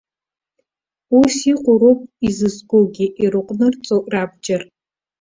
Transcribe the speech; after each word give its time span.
Ус 1.19 1.35
иҟоу 1.51 1.77
роуп 1.81 1.99
изызкугьы 2.27 3.05
ирыҟәнырҵо 3.23 3.97
рабџьар. 4.11 4.61